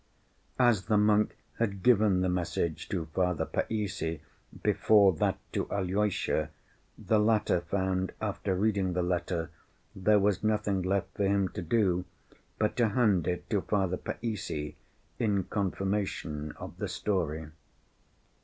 As 0.57 0.85
the 0.85 0.97
monk 0.97 1.35
had 1.59 1.83
given 1.83 2.21
the 2.21 2.27
message 2.27 2.89
to 2.89 3.05
Father 3.13 3.45
Païssy 3.45 4.21
before 4.63 5.13
that 5.13 5.37
to 5.53 5.69
Alyosha, 5.69 6.49
the 6.97 7.19
latter 7.19 7.61
found 7.61 8.11
after 8.19 8.55
reading 8.55 8.93
the 8.93 9.03
letter, 9.03 9.51
there 9.95 10.17
was 10.17 10.43
nothing 10.43 10.81
left 10.81 11.09
for 11.17 11.25
him 11.27 11.49
to 11.49 11.61
do 11.61 12.03
but 12.57 12.75
to 12.77 12.89
hand 12.89 13.27
it 13.27 13.47
to 13.51 13.61
Father 13.61 13.97
Païssy 13.97 14.73
in 15.19 15.43
confirmation 15.43 16.53
of 16.53 16.79
the 16.79 16.87
story. 16.87 17.49